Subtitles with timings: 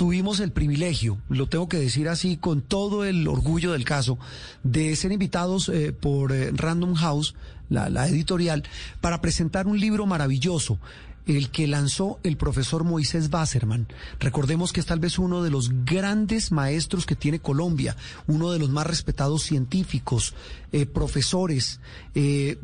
[0.00, 4.18] tuvimos el privilegio, lo tengo que decir así con todo el orgullo del caso,
[4.62, 7.34] de ser invitados eh, por eh, Random House,
[7.68, 8.62] la, editorial,
[9.02, 10.78] para presentar un libro maravilloso
[11.26, 13.88] el que lanzó el profesor Moisés Basserman.
[14.20, 17.94] Recordemos que es tal vez uno de los grandes maestros que tiene Colombia,
[18.26, 20.32] uno de los más respetados científicos,
[20.72, 21.78] eh, profesores,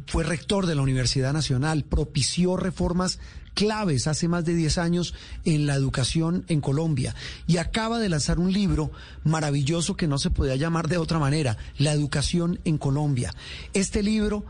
[0.06, 3.18] fue rector de la Universidad Nacional, propició reformas
[3.56, 5.14] claves hace más de 10 años
[5.44, 7.16] en la educación en Colombia
[7.46, 8.92] y acaba de lanzar un libro
[9.24, 13.34] maravilloso que no se podía llamar de otra manera, La educación en Colombia.
[13.72, 14.44] Este libro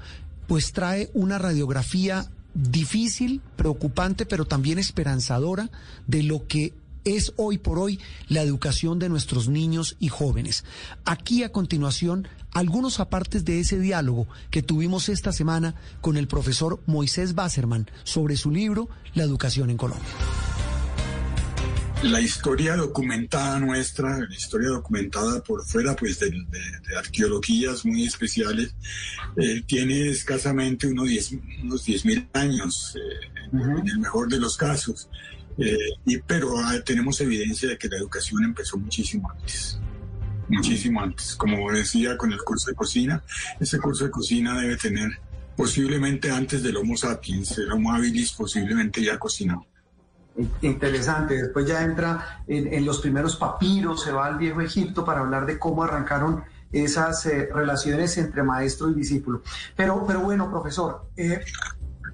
[0.48, 5.70] pues trae una radiografía difícil, preocupante, pero también esperanzadora
[6.06, 6.74] de lo que
[7.06, 10.64] es hoy por hoy la educación de nuestros niños y jóvenes.
[11.04, 16.82] Aquí a continuación, algunos apartes de ese diálogo que tuvimos esta semana con el profesor
[16.86, 20.06] Moisés Basserman sobre su libro La educación en Colombia
[22.02, 26.30] la historia documentada nuestra, la historia documentada por fuera pues de,
[26.96, 28.74] arqueologías muy especiales,
[29.36, 35.08] eh, tiene escasamente unos 10 unos mil años, eh, en el mejor de los casos.
[35.58, 39.80] Eh, y, pero ah, tenemos evidencia de que la educación empezó muchísimo antes
[40.48, 41.34] muchísimo antes.
[41.34, 43.22] Como decía con el curso de cocina,
[43.60, 45.10] ese curso de cocina debe tener
[45.56, 49.66] posiblemente antes del Homo sapiens, el Homo habilis posiblemente ya cocinado.
[50.60, 55.46] Interesante, después ya entra en, los primeros papiros, se va al viejo Egipto para hablar
[55.46, 59.40] de cómo arrancaron esas eh, relaciones entre maestro y discípulo.
[59.74, 61.40] Pero, pero bueno, profesor, eh,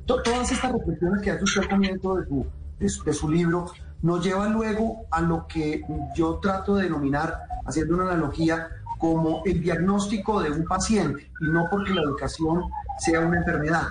[0.07, 2.47] todas estas reflexiones que hace usted al de su,
[2.83, 3.71] de, su libro
[4.03, 5.83] nos llevan luego a lo que
[6.17, 11.67] yo trato de denominar, haciendo una analogía, como el diagnóstico de un paciente, y no
[11.71, 12.63] porque la educación
[12.99, 13.87] sea una enfermedad,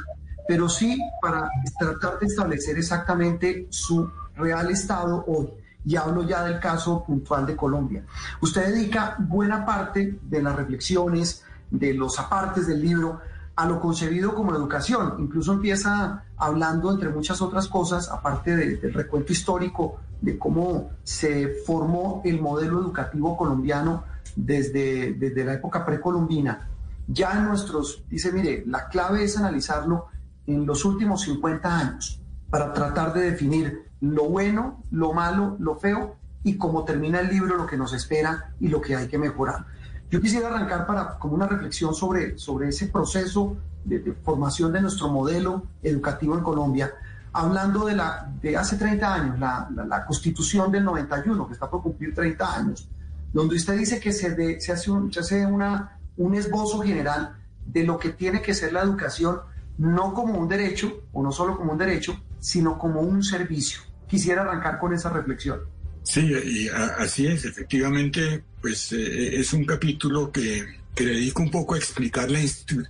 [0.48, 5.50] pero sí para tratar de establecer exactamente su real estado hoy.
[5.84, 8.04] Y hablo ya del caso puntual de Colombia.
[8.40, 13.22] Usted dedica buena parte de las reflexiones, de los apartes del libro,
[13.56, 15.16] a lo concebido como educación.
[15.20, 22.22] Incluso empieza hablando, entre muchas otras cosas, aparte del recuento histórico de cómo se formó
[22.24, 24.04] el modelo educativo colombiano
[24.36, 26.70] desde, desde la época precolombina.
[27.08, 30.08] Ya en nuestros, dice, mire, la clave es analizarlo
[30.48, 36.16] en los últimos 50 años para tratar de definir lo bueno, lo malo, lo feo
[36.44, 39.66] y cómo termina el libro, lo que nos espera y lo que hay que mejorar.
[40.12, 43.56] Yo quisiera arrancar para como una reflexión sobre, sobre ese proceso
[43.86, 46.94] de, formación de nuestro modelo educativo en Colombia,
[47.32, 51.82] hablando de, la, de hace 30 años, la, la, constitución del 91, que está por
[51.82, 52.90] cumplir 30 años,
[53.32, 57.86] donde usted dice que se, se hace, un, se hace una, un esbozo general de
[57.86, 59.40] lo que tiene que ser la educación,
[59.78, 64.42] no como un derecho, o no solo como un derecho, sino como un servicio quisiera
[64.42, 65.62] arrancar con esa reflexión.
[66.04, 71.76] Sí, y así es, efectivamente, pues eh, es un capítulo que, que dedico un poco
[71.76, 72.40] a explicar la,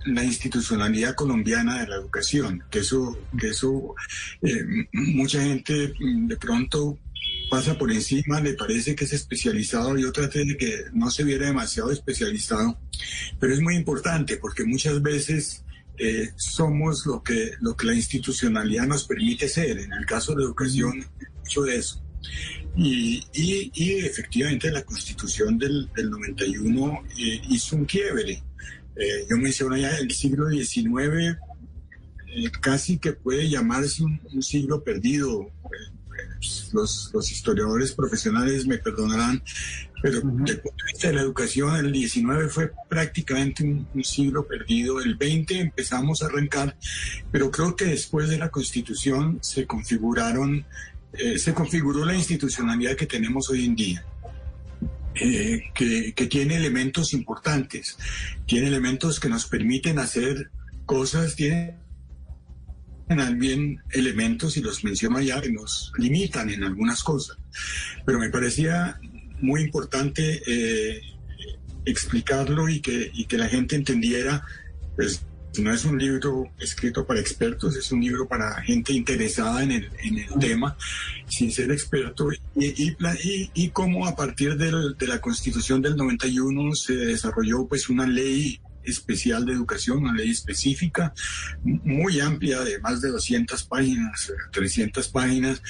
[0.06, 3.94] la, institucionalidad colombiana de la educación, que eso, que eso
[4.42, 6.98] eh, mucha gente mm, de pronto
[7.50, 11.46] pasa por encima, le parece que es especializado y otra de que no se viera
[11.46, 12.78] demasiado especializado,
[13.38, 15.62] pero es muy importante porque muchas veces
[15.98, 19.78] eh, somos lo que, lo que la institucionalidad nos permite ser.
[19.78, 21.04] En el caso de la educación,
[21.38, 22.02] mucho de eso.
[22.76, 28.42] Y, y, efectivamente la constitución del, del 91 eh, hizo un quiebre.
[28.96, 31.38] Eh, yo mencioné ya el siglo XIX,
[32.60, 35.50] casi que puede llamarse un siglo perdido
[36.72, 39.42] los, los, historiadores profesionales me perdonarán,
[40.02, 44.46] pero desde el punto de vista de la educación, el 19 fue prácticamente un, siglo
[44.46, 46.76] perdido, el 20 empezamos a arrancar,
[47.30, 50.64] pero creo que después de la constitución se configuraron,
[51.12, 54.04] eh, se configuró la institucionalidad que tenemos hoy en día.
[55.14, 57.98] Eh, que, tiene elementos importantes,
[58.46, 60.50] tiene elementos que nos permiten hacer
[60.86, 61.76] cosas, tiene
[63.08, 67.36] también elementos, y los menciono ya, que nos limitan en algunas cosas.
[68.06, 68.98] Pero me parecía
[69.42, 71.02] muy importante eh,
[71.84, 74.46] explicarlo y que, y que la gente entendiera,
[74.96, 75.26] pues
[75.58, 79.90] no es un libro escrito para expertos, es un libro para gente interesada en el,
[80.02, 80.76] en el tema,
[81.28, 82.96] sin ser experto, y,
[83.54, 89.44] y, cómo a partir de la constitución del 91 se desarrolló pues una ley especial
[89.44, 91.12] de educación, una ley específica,
[91.62, 95.62] muy amplia, de más de 200 páginas, 300 páginas,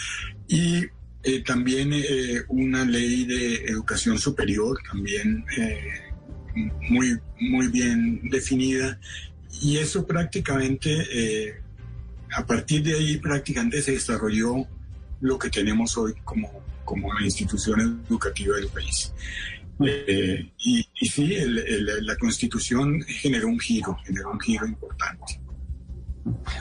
[0.48, 0.86] y
[1.24, 6.12] eh, también eh, una ley de educación superior, también eh,
[6.88, 8.98] muy, muy bien definida,
[9.60, 11.62] y eso prácticamente,
[12.34, 14.66] a partir de ahí prácticamente se desarrolló
[15.20, 16.50] lo que tenemos hoy como,
[16.84, 19.12] como la institución educativa del país.
[19.80, 21.36] Eh, y, sí,
[22.02, 25.40] la constitución generó un giro, generó un giro importante.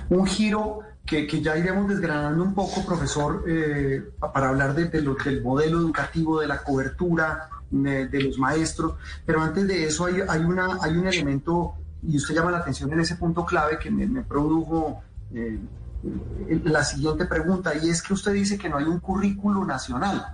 [0.09, 5.79] Un giro que, ya iremos desgranando un poco, profesor, eh, para hablar de, del modelo
[5.79, 8.94] educativo, de la cobertura de, los maestros.
[9.25, 12.92] Pero antes de eso hay, hay, una, hay un elemento, y usted llama la atención
[12.94, 15.01] en ese punto clave que me, produjo
[15.33, 15.59] eh,
[16.63, 20.25] la siguiente pregunta, y es que usted dice que no hay un currículo nacional.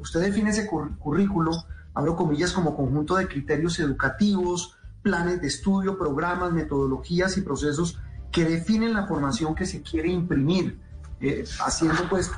[0.00, 1.52] usted define ese currículo
[1.98, 7.98] abro comillas, como conjunto de criterios educativos, planes de estudio, programas, metodologías y procesos
[8.30, 10.78] que definen la formación que se quiere imprimir,
[11.20, 12.30] eh, haciendo pues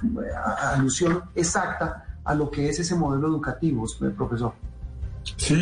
[0.75, 4.55] alusión exacta a lo que es ese modelo educativo, eh, profesor.
[5.37, 5.55] Sí,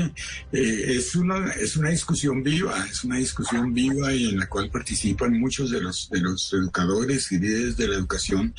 [0.52, 4.70] eh, es, una, es una discusión viva, es una discusión viva y en la cual
[4.70, 8.54] participan muchos de los, de los educadores y líderes de la educación.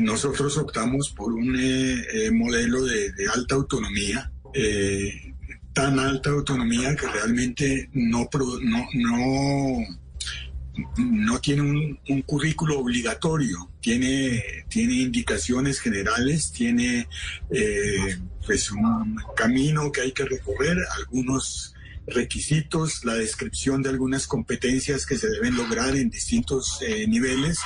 [0.00, 1.56] nosotros optamos por un
[2.32, 5.34] modelo de, alta autonomía, eh,
[5.72, 8.28] tan alta autonomía que realmente no,
[8.62, 9.78] no,
[10.96, 17.08] no tiene un, currículo obligatorio, tiene, tiene indicaciones generales, tiene
[17.50, 21.74] eh, pues un camino que hay que recorrer, algunos
[22.06, 27.58] requisitos, la descripción de algunas competencias que se deben lograr en distintos eh, niveles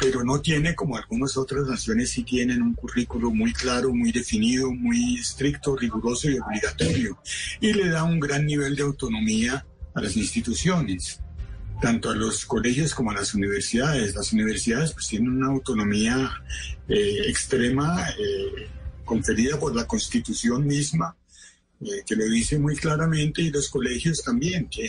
[0.00, 4.72] pero no tiene, como algunas otras naciones sí tienen, un currículo muy claro, muy definido,
[4.72, 7.18] muy estricto, riguroso y obligatorio,
[7.60, 9.64] y le da un gran nivel de autonomía
[9.94, 11.20] a las instituciones,
[11.82, 14.14] tanto a los colegios como a las universidades.
[14.14, 16.30] Las universidades pues tienen una autonomía
[16.88, 18.68] eh, extrema eh,
[19.04, 21.16] conferida por la Constitución misma,
[21.80, 24.88] eh, que lo dice muy claramente, y los colegios también, que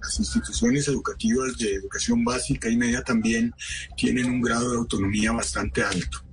[0.00, 3.52] las instituciones educativas de educación básica y media también
[3.96, 6.24] tienen un grado de autonomía bastante alto.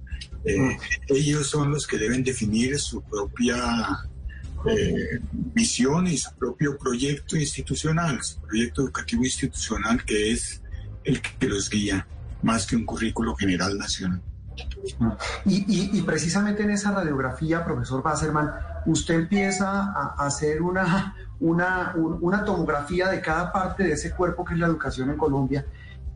[0.44, 0.78] Eh, mm.
[1.08, 4.10] ellos son los que deben definir su propia
[5.54, 10.62] visión y su propio proyecto institucional, su proyecto educativo institucional que es
[11.04, 12.06] el que los guía
[12.44, 14.22] más que un currículo general nacional.
[15.46, 18.52] Y, precisamente en esa radiografía, profesor Basserman,
[18.86, 24.54] usted empieza a hacer una, una, una tomografía de cada parte de ese cuerpo que
[24.54, 25.66] es la educación en Colombia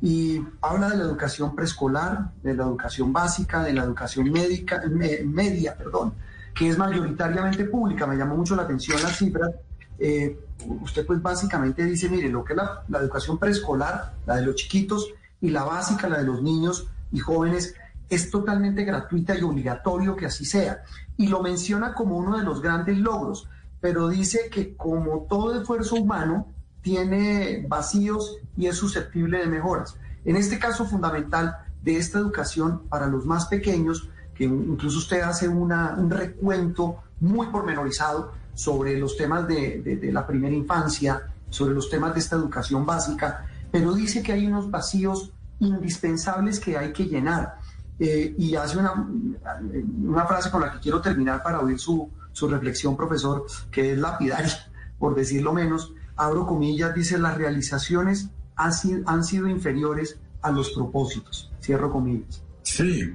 [0.02, 5.76] y habla de la educación preescolar, de la educación básica, de la educación médica, media,
[5.78, 6.14] perdón,
[6.56, 8.08] que es mayoritariamente pública.
[8.08, 9.52] Me llamó mucho la atención las cifras.
[10.00, 10.40] Eh,
[10.82, 14.56] usted pues básicamente dice, mire, lo que es la, la educación preescolar, la de los
[14.56, 17.76] chiquitos, y la básica, la de los niños y jóvenes,
[18.10, 20.84] es totalmente gratuita y obligatorio que así sea.
[21.18, 23.48] Y lo menciona como uno de los grandes logros,
[23.82, 26.48] pero dice que como todo esfuerzo humano
[26.82, 29.98] tiene vacíos y es susceptible de mejoras.
[30.24, 35.48] En este caso fundamental de esta educación para los más pequeños, que incluso usted hace
[35.48, 41.90] una, un recuento muy pormenorizado sobre los temas de, de la primera infancia, sobre los
[41.90, 47.06] temas de esta educación básica, pero dice que hay unos vacíos indispensables que hay que
[47.06, 47.60] llenar
[48.00, 52.48] eh, y hace una, una frase con la que quiero terminar para oír su, su
[52.48, 54.54] reflexión, profesor, que es lapidaria,
[55.00, 55.94] por decirlo menos.
[56.18, 61.52] Abro comillas, dice, las realizaciones han sido, han sido inferiores a los propósitos.
[61.62, 62.45] Cierro comillas.
[62.76, 63.14] Sí,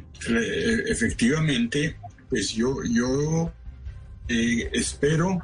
[0.89, 1.97] efectivamente,
[2.31, 3.53] pues yo, yo
[4.27, 5.39] eh, espero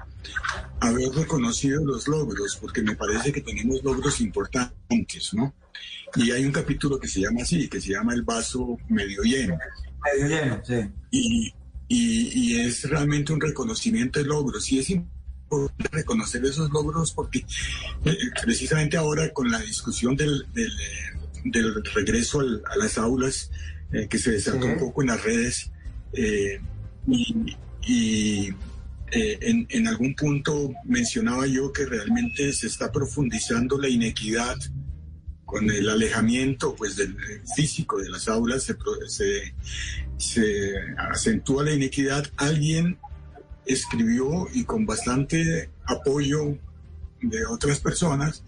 [0.81, 5.55] haber reconocido los logros, porque me parece que tenemos logros importantes, ¿no?
[6.14, 9.59] Y hay un capítulo que se llama así, que se llama El vaso medio lleno.
[10.02, 10.88] Medio lleno, sí.
[11.11, 11.55] Y,
[11.88, 14.73] y, es realmente un reconocimiento de logros.
[14.73, 17.45] Y es importante reconocer esos logros porque
[18.07, 23.50] eh, precisamente ahora con la discusión del, del, regreso a las aulas,
[23.93, 25.71] eh, que se desató un poco en las redes,
[26.12, 26.61] eh,
[27.07, 28.55] y, y
[29.12, 34.57] en, en, algún punto mencionaba yo que realmente se está profundizando la inequidad
[35.47, 37.16] con el alejamiento pues, del
[37.55, 39.55] físico de las aulas se,
[40.19, 42.26] se, acentúa la inequidad.
[42.37, 42.99] Alguien
[43.64, 46.59] escribió y con bastante apoyo
[47.23, 48.43] de otras personas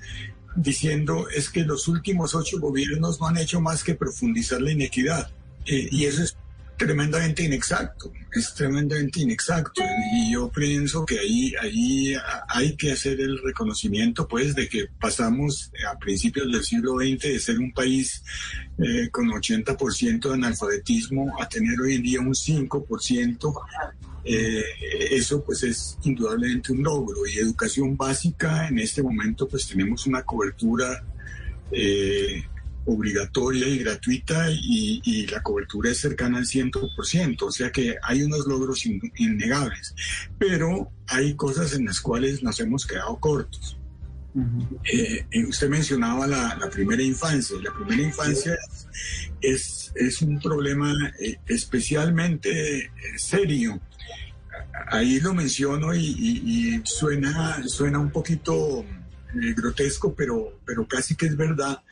[0.62, 5.30] diciendo es que los últimos ocho gobiernos no han hecho más que profundizar la inequidad.
[5.66, 6.36] Eh, y eso es
[6.78, 9.82] tremendamente inexacto, es tremendamente inexacto.
[10.14, 12.14] Y yo pienso que ahí, ahí
[12.48, 17.40] hay que hacer el reconocimiento, pues, de que pasamos a principios del siglo XX de
[17.40, 18.22] ser un país
[18.78, 23.54] eh, con 80% de analfabetismo a tener hoy en día un 5%.
[24.24, 24.62] Eh,
[25.10, 30.22] eso pues es indudablemente un logro y educación básica en este momento pues tenemos una
[30.22, 31.02] cobertura
[31.70, 32.44] eh,
[32.88, 38.46] obligatoria y gratuita y, la cobertura es cercana al 100%, o sea que hay unos
[38.46, 39.94] logros innegables,
[40.38, 43.78] pero hay cosas en las cuales nos hemos quedado cortos.
[44.90, 47.56] Eh, usted mencionaba la, primera infancia.
[47.62, 48.56] La primera infancia
[49.40, 53.80] es, es un problema eh, especialmente eh, serio.
[54.90, 58.84] Ahí lo menciono y, suena, suena un poquito
[59.34, 61.82] grotesco, pero, pero casi que es verdad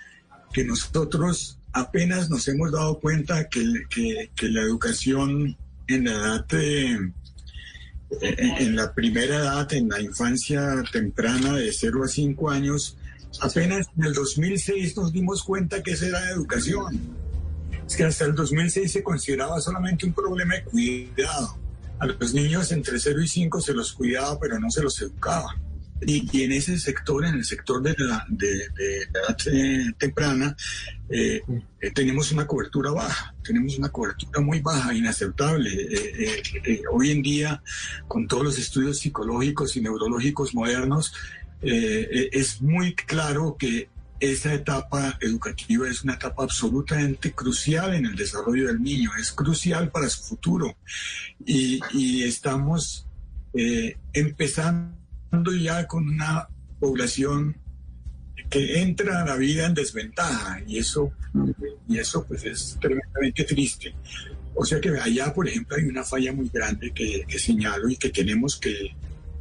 [0.53, 5.57] que nosotros apenas nos hemos dado cuenta que, que la educación
[5.89, 7.13] en la edad de
[8.21, 12.97] en la primera edad, en la infancia temprana de 0 a 5 años,
[13.41, 17.01] apenas en el 2006 nos dimos cuenta que esa era educación.
[17.87, 21.59] Es que hasta el 2006 se consideraba solamente un problema de cuidado.
[21.99, 25.57] A los niños entre 0 y 5 se los cuidaba, pero no se los educaba.
[26.01, 30.55] Y, en ese sector, en el sector de la, de, edad eh, temprana,
[31.09, 31.41] eh,
[31.81, 35.89] eh, tenemos una cobertura baja, tenemos una cobertura muy baja, inaceptable.
[36.93, 37.63] hoy en día,
[38.09, 41.15] con todos los estudios psicológicos y neurológicos modernos,
[41.63, 43.89] es muy claro que
[44.21, 49.91] esa etapa educativa es una etapa absolutamente crucial en el desarrollo del niño, es crucial
[49.91, 50.77] para su futuro.
[51.47, 53.07] Y, y estamos
[54.13, 55.06] empezando
[55.45, 57.57] ya con una población
[58.51, 61.13] que entra a la vida en desventaja y eso,
[61.89, 63.95] y eso pues es tremendamente triste.
[64.55, 68.09] O sea que allá, por ejemplo, hay una falla muy grande que, señalo y que
[68.09, 68.97] tenemos que,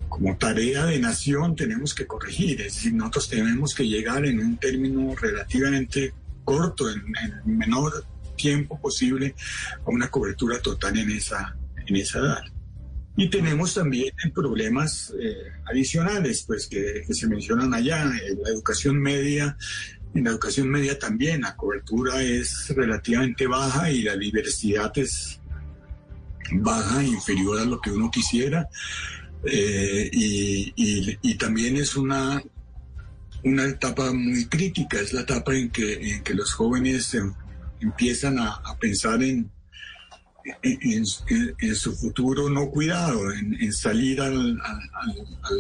[0.10, 2.62] como tarea de nación, tenemos que corregir.
[2.62, 8.80] Es decir, nosotros tenemos que llegar en un término relativamente corto, en, el menor tiempo
[8.80, 9.36] posible,
[9.86, 12.55] a una cobertura total en esa, en esa edad.
[13.18, 19.58] Y tenemos también problemas eh, adicionales, pues que, se mencionan allá, en la educación media.
[20.14, 25.40] En la educación media también la cobertura es relativamente baja y la diversidad es
[26.54, 28.68] baja, inferior a lo que uno quisiera.
[29.46, 32.42] Eh, y, también es una,
[33.44, 37.16] una etapa muy crítica, es la etapa en que, en que los jóvenes
[37.82, 39.52] empiezan a pensar en,
[40.62, 41.06] en,
[41.76, 44.60] su futuro no cuidado, en, salir al,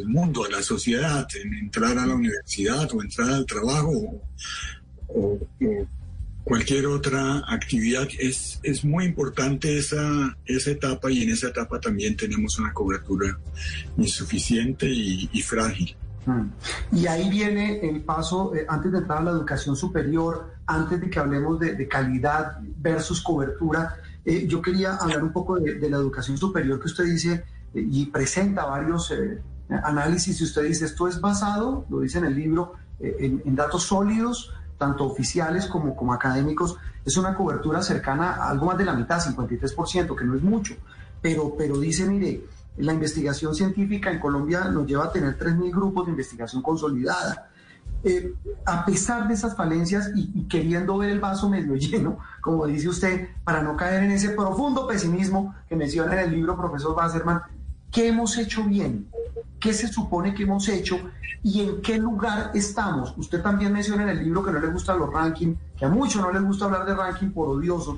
[0.05, 4.21] mundo, a la sociedad, en entrar a la universidad o entrar al trabajo
[5.07, 5.39] o,
[6.43, 8.07] cualquier otra actividad.
[8.19, 13.37] Es, es muy importante esa, esa etapa y en esa etapa también tenemos una cobertura
[13.97, 15.95] insuficiente y, frágil.
[16.27, 16.97] Mm.
[16.97, 21.09] Y ahí viene el paso, eh, antes de entrar a la educación superior, antes de
[21.09, 25.97] que hablemos de, de calidad versus cobertura, eh, yo quería hablar un poco de, la
[25.97, 29.39] educación superior que usted dice eh, y presenta varios eh,
[29.69, 34.51] análisis y usted dice esto es basado, lo dice en el libro, en, datos sólidos,
[34.77, 36.77] tanto oficiales como, como académicos.
[37.03, 40.75] Es una cobertura cercana a algo más de la mitad, 53%, que no es mucho.
[41.21, 42.45] Pero, pero dice, mire,
[42.77, 47.49] la investigación científica en Colombia nos lleva a tener 3.000 grupos de investigación consolidada
[48.07, 52.87] eh, a pesar de esas falencias y, queriendo ver el vaso medio lleno, como dice
[52.87, 57.41] usted, para no caer en ese profundo pesimismo que menciona en el libro profesor Basserman,
[57.91, 59.07] ¿qué hemos hecho bien?
[59.59, 60.99] ¿Qué se supone que hemos hecho?
[61.41, 63.15] ¿Y en qué lugar estamos?
[63.17, 66.21] Usted también menciona en el libro que no le gustan los rankings, que a muchos
[66.21, 67.97] no les gusta hablar de ranking por odiosos,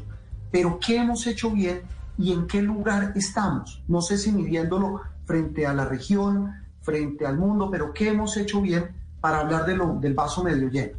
[0.52, 1.82] pero ¿qué hemos hecho bien
[2.18, 3.84] y en qué lugar estamos?
[3.90, 8.62] No sé si midiéndolo frente a la región, frente al mundo, pero ¿qué hemos hecho
[8.62, 8.96] bien
[9.28, 10.94] para hablar de lo, del vaso medio lleno.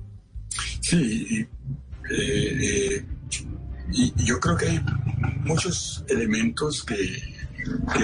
[0.83, 1.47] Sí,
[2.11, 3.07] eh, eh,
[3.91, 4.81] y yo creo que hay
[5.45, 6.99] muchos elementos que,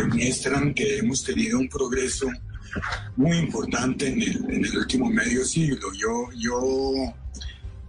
[0.09, 2.27] muestran que hemos tenido un progreso
[3.17, 5.93] muy importante en el, último medio siglo.
[5.93, 7.15] Yo, yo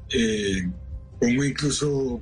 [0.09, 0.69] eh,
[1.17, 2.19] pongo incluso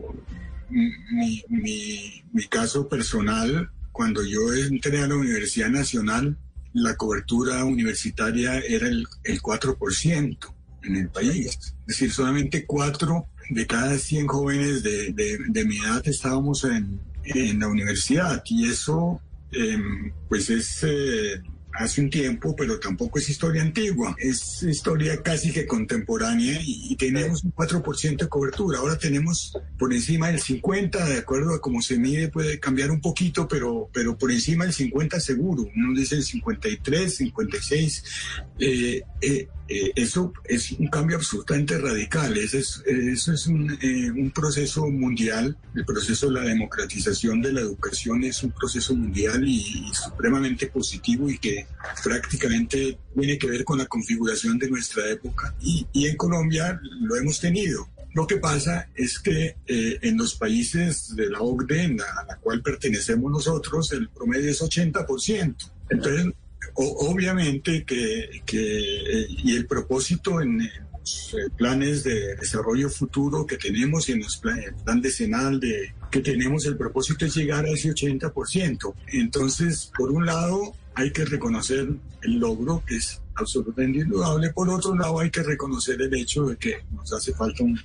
[0.70, 6.38] mi, caso personal, cuando yo entré a la Universidad Nacional,
[6.74, 10.38] la cobertura universitaria era el, el 4%
[10.84, 11.48] en el país.
[11.48, 17.60] Es decir, solamente 4 de cada 100 jóvenes de, de, mi edad estábamos en, en,
[17.60, 21.42] la universidad y eso em, pues es eh,
[21.74, 27.44] hace un tiempo, pero tampoco es historia antigua, es historia casi que contemporánea y, tenemos
[27.44, 28.80] un 4% de cobertura.
[28.80, 33.02] Ahora tenemos por encima del 50, de acuerdo a cómo se mide puede cambiar un
[33.02, 35.66] poquito, pero, pero por encima del 50 seguro.
[35.76, 38.04] Uno dice el 53, 56.
[38.60, 42.38] Eh, eh, eh, eso es un cambio absolutamente radical.
[42.38, 45.58] Eso es, eso es un, eh, un, proceso mundial.
[45.74, 51.30] El proceso de la democratización de la educación es un proceso mundial y, supremamente positivo
[51.30, 51.66] y que
[52.04, 55.56] prácticamente tiene que ver con la configuración de nuestra época.
[55.62, 60.36] Y, y en Colombia lo hemos tenido Lo que pasa es que eh, en los
[60.36, 65.56] países de la OCDE, a la cual pertenecemos nosotros, el promedio es 80%.
[65.90, 66.34] Entonces,
[66.76, 70.62] obviamente que, que, y el propósito en,
[71.04, 75.60] los eh, planes de desarrollo futuro que tenemos y en los plan, el plan decenal
[75.60, 78.94] de, que tenemos, el propósito es llegar a ese 80%.
[79.08, 81.90] Entonces, por un lado, hay que reconocer
[82.22, 84.52] el logro, que es absolutamente indudable.
[84.54, 87.80] Por otro lado, hay que reconocer el hecho de que nos hace falta un,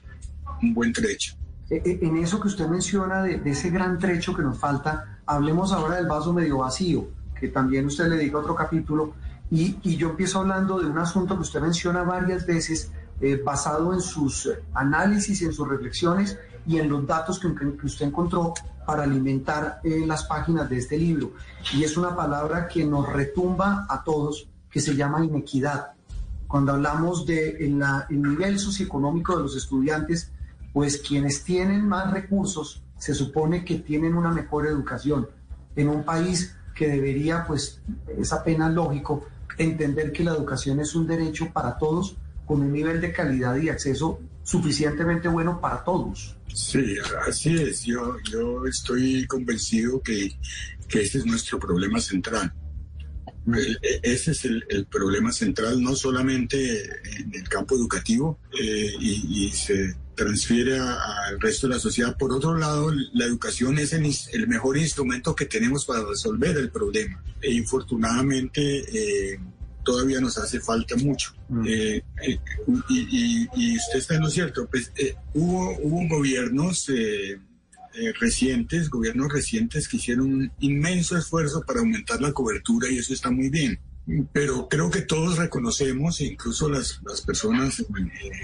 [0.74, 1.34] buen trecho.
[1.70, 5.72] Eh, eh, en eso que usted menciona de, ese gran trecho que nos falta, hablemos
[5.72, 9.14] ahora del vaso medio vacío, que también usted le dedica otro capítulo,
[9.50, 12.90] y, y yo empiezo hablando de un asunto que usted menciona varias veces,
[13.20, 17.48] eh, basado en sus análisis, en sus reflexiones y en los datos que,
[17.84, 18.54] usted encontró
[18.86, 21.32] para alimentar eh, las páginas de este libro.
[21.74, 25.92] Y es una palabra que nos retumba a todos, que se llama inequidad.
[26.46, 30.30] Cuando hablamos de en la, el nivel socioeconómico de los estudiantes,
[30.72, 35.28] pues quienes tienen más recursos se supone que tienen una mejor educación.
[35.74, 37.80] En un país que debería, pues
[38.16, 39.26] es apenas lógico,
[39.58, 42.16] entender que la educación es un derecho para todos
[42.46, 46.36] con un nivel de calidad y acceso suficientemente bueno para todos.
[46.54, 46.96] Sí,
[47.28, 47.82] así es.
[47.84, 50.38] Yo, yo estoy convencido que,
[50.88, 52.54] que este es nuestro problema central.
[53.56, 56.84] E, ese es el, problema central, no solamente
[57.18, 62.16] en el campo educativo eh, y, se transfiere al resto de la sociedad.
[62.18, 66.70] Por otro lado, la educación es el, el mejor instrumento que tenemos para resolver el
[66.70, 67.22] problema.
[67.40, 68.60] E infortunadamente,
[69.32, 69.38] eh,
[69.84, 71.34] todavía nos hace falta mucho.
[71.48, 71.66] Mm.
[71.66, 72.38] Eh, eh,
[72.88, 74.92] y, y, y, usted está en lo cierto, pues
[75.34, 76.90] hubo, hubo gobiernos
[78.20, 83.30] recientes, gobiernos recientes que hicieron un inmenso esfuerzo para aumentar la cobertura y eso está
[83.30, 83.78] muy bien.
[84.32, 87.84] Pero creo que todos reconocemos, incluso las, las personas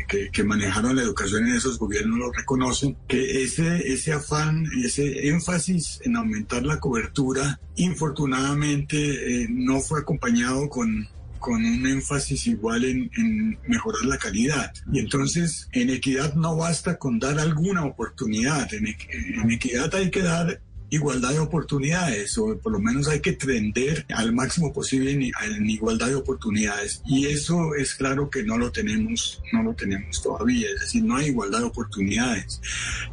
[0.09, 5.29] que, que, manejaron la educación en esos gobiernos lo reconocen, que ese, ese afán, ese
[5.29, 11.09] énfasis en aumentar la cobertura, infortunadamente no fue acompañado con,
[11.45, 14.73] con un énfasis igual en, en, mejorar la calidad.
[14.91, 20.23] Y entonces en equidad no basta con dar alguna oportunidad, en, en equidad hay que
[20.23, 25.23] dar igualdad de oportunidades, o por lo menos hay que tender al máximo posible en,
[25.23, 27.03] en, igualdad de oportunidades.
[27.07, 31.17] Y eso es claro que no lo tenemos, no lo tenemos todavía, es decir, no
[31.17, 32.61] hay igualdad de oportunidades.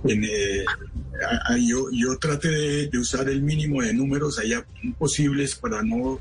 [0.03, 0.65] En, eh,
[1.59, 4.65] yo, yo traté de, de, usar el mínimo de números allá
[4.97, 6.19] posibles para no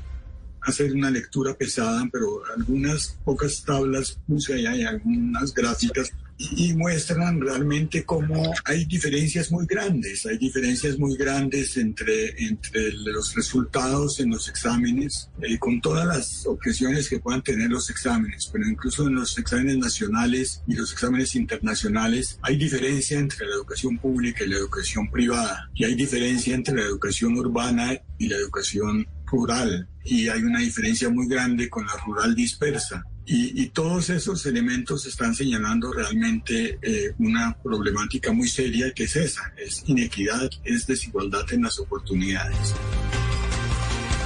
[0.61, 6.11] hacer una lectura pesada, pero algunas pocas tablas puse allá y algunas gráficas
[6.51, 13.35] y muestran realmente cómo hay diferencias muy grandes, hay diferencias muy grandes entre, entre los
[13.35, 18.67] resultados en los exámenes, eh, con todas las objeciones que puedan tener los exámenes, pero
[18.67, 24.43] incluso en los exámenes nacionales y los exámenes internacionales hay diferencia entre la educación pública
[24.43, 29.87] y la educación privada, y hay diferencia entre la educación urbana y la educación rural
[30.03, 33.03] y hay una diferencia muy grande con la rural dispersa.
[33.33, 39.53] Y, todos esos elementos están señalando realmente eh, una problemática muy seria que es esa,
[39.57, 42.75] es inequidad, es desigualdad en las oportunidades.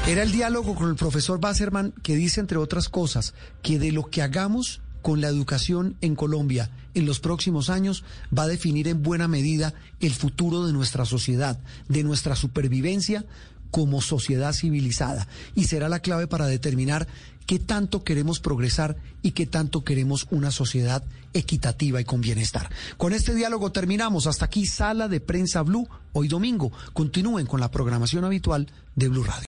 [0.08, 4.10] Era el diálogo con el profesor Basserman que dice, entre otras cosas, que de lo
[4.10, 8.04] que hagamos con la educación en Colombia en los próximos años
[8.36, 13.24] va a definir en buena medida el futuro de nuestra sociedad, de nuestra supervivencia
[13.76, 17.08] como sociedad civilizada y será la clave para determinar
[17.46, 21.04] qué tanto queremos progresar y qué tanto queremos una sociedad
[21.34, 22.70] equitativa y con bienestar.
[22.98, 24.28] Con este diálogo terminamos.
[24.28, 26.72] Hasta aquí, Sala de Prensa Blue, hoy domingo.
[26.94, 29.44] Continúen con la programación habitual de Blue Radio.